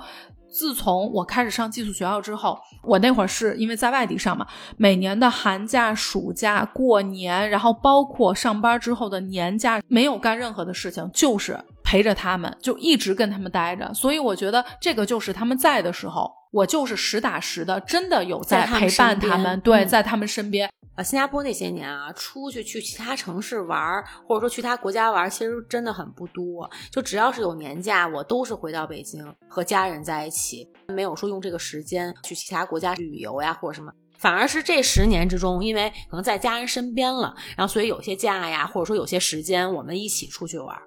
[0.51, 4.47] 自从我开始上寄宿学校之后，我那会儿是因为在外地上嘛，
[4.79, 13.93] 每年的寒假、暑假、过年，然后包括上班之后的年假，没有干任何的事情，就是陪着他们，就一直跟他们待着。
[13.93, 20.71] 所以我觉得这个就是他们在的时候，我就是实打实的，真的有在陪伴他们，对，嗯在他们身边。
[20.95, 26.69] 啊，新加坡那些年啊，出去去其他城市玩儿，或者说去他国家玩儿，其实真的很不多。
[26.91, 33.93] 就只要是有年假，我都是回到北京和家人在一起，没有说用这个时间去其他国家旅游呀或者什么。
[34.19, 40.83] 反而是这十年之中，因为可能在家人身边了，然后所以有些假呀，或者说有些时间，我们一起出去玩儿。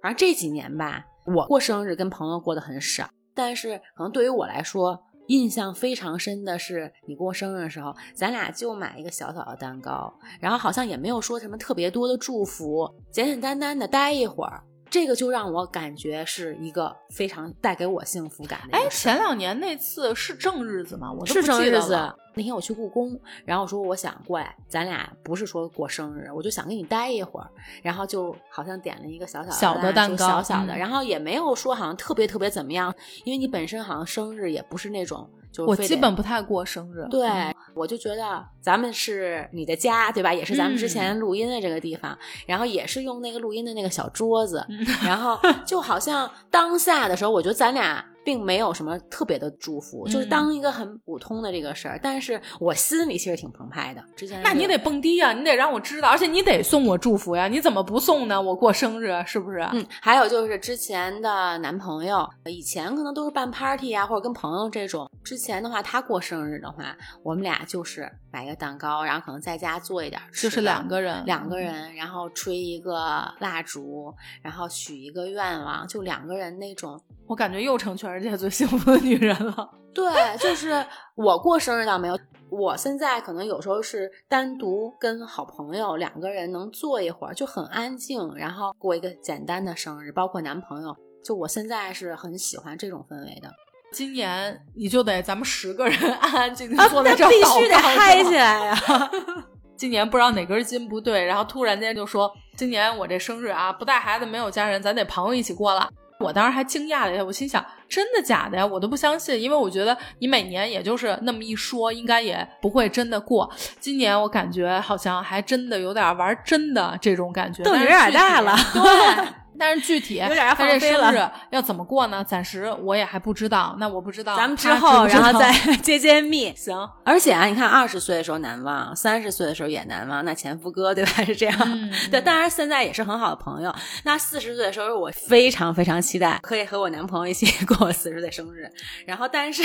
[0.00, 1.04] 反正这几年吧，
[1.34, 14.62] 我过生日跟朋友过得很少，但是可能对于我来说，印象非常深的是，你过生日的时候，咱俩就买一个小小的蛋糕，然后好像也没有说什么特别多的祝福，简简单单的待一会儿，
[14.96, 18.88] 这个就让我感觉是一个非常带给我幸福感的哎。
[18.88, 21.12] 前两年那次是正日子吗？
[21.12, 22.10] 我都是正日子。
[22.34, 27.46] 那天我去故宫，然后我说我想过来，咱俩不是说过生日，我就想跟你待一会儿，
[27.82, 32.94] 然后就好像点了一个小小的小的蛋糕小小的，嗯然后也没有说好像特别特别怎么样，
[33.24, 37.06] 因为你本身好像生日也不是那种就我基本不太过生日。
[37.10, 40.32] 对嗯，我就觉得咱们是你的家，对吧？
[40.34, 54.02] 也是咱们之嗯前录音的这个地方，然后也是用那个录音的那个小桌子，嗯然后就好像当下的时候，我觉得咱俩并没有什么特别的祝福，就是嗯当一个很普通的这个事儿，但是我心里其实挺澎湃的。
[54.16, 57.46] 之前那你得蹦迪呀、你得让我知道，而且你得送我祝福呀！
[57.46, 58.42] 你怎么不送呢？
[58.42, 59.60] 我过生日是不是？
[59.72, 65.08] 嗯，还有就是之前的男朋友，以前可能都是办 party 啊，或者跟朋友这种。
[65.22, 72.94] 之前的话，他过生日的话，我们俩就是买一个蛋糕，然后可能在家做一点儿吃，就是两个人，两个人，然后吹一个
[73.38, 77.00] 蜡烛，然后许一个愿望，就两个人那种。
[77.26, 79.70] 我感觉又成全世界最幸福的女人了。
[79.94, 80.84] 对，就是
[81.14, 82.18] 我过生日倒没有，
[82.50, 90.94] 我现在可能有时候是单独跟好朋友两个人能坐一会儿，就很安静，然后过一个简单的生日，包括男朋友。
[91.24, 93.50] 就我现在是很喜欢这种氛围的
[93.96, 98.34] 今年你就得咱们十个人 安安静静啊，坐在这儿、那必须得嗨起。
[98.34, 98.78] 来呀、
[99.74, 105.88] 今年不知道哪根筋不对，然后突然间就说今年我这生日啊，不带孩子，没有家人，咱得朋友一起过了。
[106.20, 108.66] 我当时还惊讶了一下，我心想真的假的呀？
[108.66, 113.50] 我都不相信，因为我觉得你每年也就是那么一说，应该也不会真的过。
[113.80, 119.26] 今年我感觉好像还真的有点玩真的这种感觉，但是动静有点大了对。
[119.58, 122.24] 但是具体有点要他这生日要怎么过呢？
[122.24, 123.76] 暂时我也还不知道。
[123.78, 125.52] 那我不知道，咱们之后然后再
[125.82, 126.54] 揭揭秘。
[126.56, 126.76] 行。
[127.04, 131.24] 而且啊，你看二十岁的时候难忘，三十岁的时候也难忘，那前夫哥对吧？
[131.24, 131.56] 是这样。
[131.64, 133.74] 嗯对，当然现在也是很好的朋友。
[134.04, 138.68] 那四十岁的时候，我非常非常期待可以和我男朋友一起过我四十岁生日。
[139.06, 139.62] 然后，但是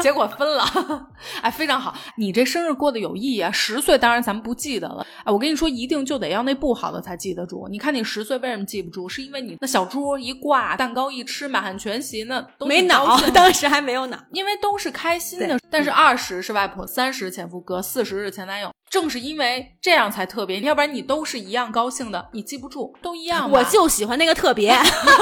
[0.00, 0.64] 结果分了，
[1.40, 3.50] 哎，非常好，你这生日过得有意义啊！
[3.50, 7.68] 十岁当然咱们不记得了，哎，我跟你说，一定就得要那不好的才记得住。
[7.70, 9.08] 你看你十岁为什么记不住？
[9.12, 14.18] 是因为你那小猪一挂，蛋糕一吃，满汉全席，那都没脑兴，的当时还没有脑。
[14.32, 15.60] 因为都是开心的。
[15.70, 18.70] 但是二十是外婆，三十前夫哥，四十是前男友。
[18.88, 23.50] 正是因为这样才特别，要不然你都是一样高兴的，你记不住，都一样。
[23.50, 24.74] 我就喜欢那个特别。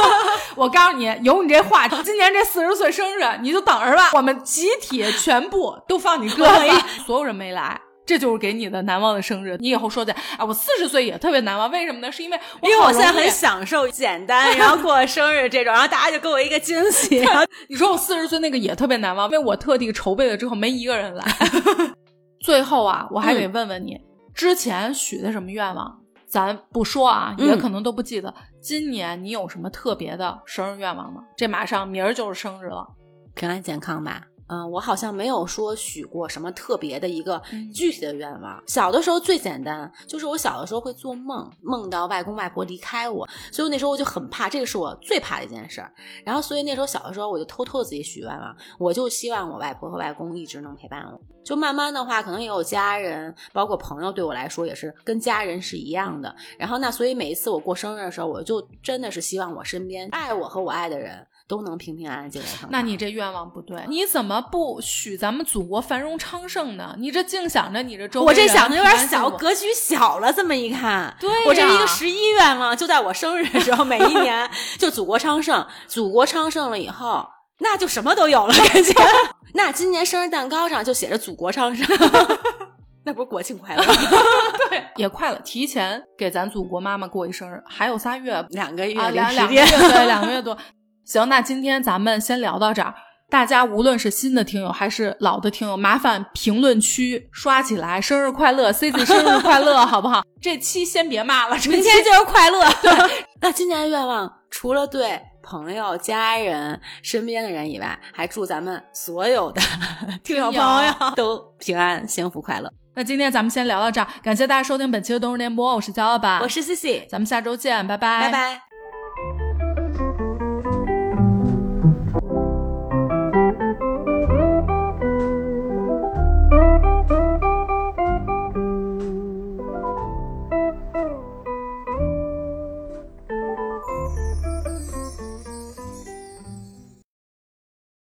[0.56, 4.10] 我告诉你，有你这话，今年这四十岁生日，你就等着吧。
[4.14, 6.70] 我们集体全部都放你鸽子里，
[7.06, 7.80] 所有人没来。
[8.10, 12.10] 这就是给你的难忘的生日，你以后说去，啊，我四十岁也特别难忘，为什么呢？
[12.10, 17.18] 是因为我因为我现在很享受简单，然后过生日这种，然后大家就给我一个惊喜。
[17.22, 21.24] 然后你说我四十岁那个也特别难忘，因为我特地筹备了之后没一个人来。
[22.42, 23.96] 最后啊，我还得问问你，
[24.34, 26.00] 之前许的什么愿望？
[26.26, 28.34] 咱不说啊，嗯也可能都不记得。
[28.60, 31.22] 今年你有什么特别的生日愿望吗？
[31.36, 32.84] 这马上明儿就是生日了，
[33.36, 34.22] 平安健康吧。
[34.50, 38.62] 嗯，我好像没有说许过什么特别的一个嗯具体的愿望。
[38.66, 45.92] 小的时候最简单，就是我小的时候会做梦，梦到外公外婆离开我，所以那时候我就很怕，这个是我最怕的一件事儿。
[46.24, 51.20] 然后，所以那时候小的时候我就偷偷的自己许愿望，我就希望我外婆和外公一直能陪伴我。
[51.42, 56.34] 就慢慢的话，可能也有家人，包括朋友，对我来说也是跟家人是一样的。
[56.58, 62.68] 然后那所以每一次我过生日的时候，我就真的是希望我身边爱我和我爱的人都能平平安安、健健康康。
[62.70, 66.94] 那你这愿望不对，你怎么不许咱们祖国繁荣昌盛呢？
[66.96, 70.32] 你这净想着你这周围我这想的有点小，格局小了。
[70.32, 74.48] 这么一看，对我这一个十一愿望，就在我生日的时候，每一年
[74.78, 77.26] 就祖国昌盛，祖国昌盛了以后，
[77.58, 78.94] 那就什么都有了，感觉。
[79.54, 81.84] 那今年生日蛋糕上就写着“祖国昌盛”，
[83.02, 83.82] 那不是国庆快乐？
[84.70, 90.56] 对也快了，提前给咱祖国妈妈过一生日，还有仨月两个月两个月，对，两个月多。
[91.10, 92.94] 行，那今天咱们先聊到这儿。
[93.28, 100.22] 大家无论是新的听友还是老的听友，麻烦评论区刷起来，生日快乐，C C 生日快乐， 好不好？
[100.40, 102.60] 这期先别骂了，明天就是快乐。
[102.80, 109.60] 对，那今年的愿望除了对朋友、家人、身边的人以外，还祝咱们所有的
[110.22, 112.72] 听友朋友都平安、幸福、快乐。
[112.94, 118.69] 那今天咱们先聊到这儿，感谢大家收听本期的冬日联播，我是焦老板，我是 C C，咱们下周见，拜拜，拜拜。